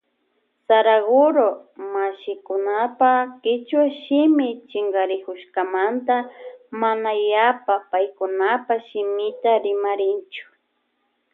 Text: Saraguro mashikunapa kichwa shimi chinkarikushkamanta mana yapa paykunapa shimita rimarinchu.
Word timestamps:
Saraguro 0.67 1.47
mashikunapa 1.93 3.11
kichwa 3.43 3.85
shimi 4.01 4.47
chinkarikushkamanta 4.69 6.15
mana 6.81 7.11
yapa 7.31 7.73
paykunapa 7.91 8.73
shimita 8.87 9.51
rimarinchu. 9.63 10.45